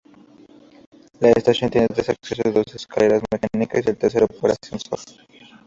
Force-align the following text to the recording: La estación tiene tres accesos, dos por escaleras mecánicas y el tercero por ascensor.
La 1.19 1.29
estación 1.29 1.69
tiene 1.69 1.85
tres 1.85 2.09
accesos, 2.09 2.51
dos 2.51 2.65
por 2.65 2.75
escaleras 2.75 3.21
mecánicas 3.31 3.83
y 3.85 3.89
el 3.91 3.97
tercero 3.97 4.27
por 4.27 4.49
ascensor. 4.49 4.99